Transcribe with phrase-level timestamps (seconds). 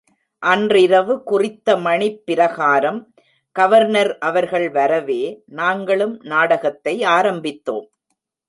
[0.43, 2.99] அன்றிரவு குறித்த மணிப்பிரகாரம்
[3.55, 5.21] கவர்னர் அவர்கள் வரவே,
[5.45, 7.87] நாங்களும் நாடகத்தை ஆரம்பித்தோம்.